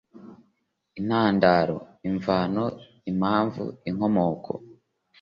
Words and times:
intandaro: 0.99 1.77
imvano, 2.09 2.63
impamvu, 3.11 3.63
inkomoko… 3.89 4.51